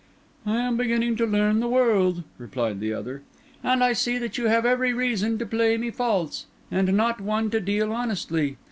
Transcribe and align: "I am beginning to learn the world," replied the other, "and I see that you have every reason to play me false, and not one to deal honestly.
"I 0.47 0.57
am 0.61 0.77
beginning 0.77 1.15
to 1.17 1.27
learn 1.27 1.59
the 1.59 1.67
world," 1.67 2.23
replied 2.39 2.79
the 2.79 2.91
other, 2.91 3.21
"and 3.63 3.83
I 3.83 3.93
see 3.93 4.17
that 4.17 4.35
you 4.35 4.47
have 4.47 4.65
every 4.65 4.93
reason 4.95 5.37
to 5.37 5.45
play 5.45 5.77
me 5.77 5.91
false, 5.91 6.47
and 6.71 6.91
not 6.97 7.21
one 7.21 7.51
to 7.51 7.59
deal 7.59 7.93
honestly. 7.93 8.57